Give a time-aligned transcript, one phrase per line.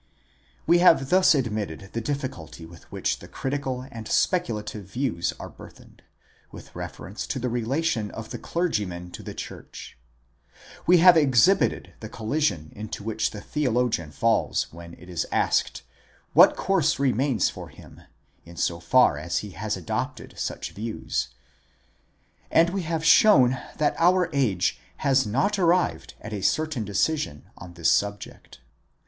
[0.65, 6.01] We have thus admitted the difficulty with which the critical and speculative views are burthened,
[6.51, 9.99] with reference to the relation of the clergyman to the church;
[10.87, 15.83] we have exhibited the collision into which the theologian falls, when» it is asked,
[16.33, 18.01] what course remains for him
[18.43, 21.27] in so far as he has adopted such views?
[22.49, 27.75] and we have shown that our age has not arrived at a certain decision on
[27.75, 28.61] this subject.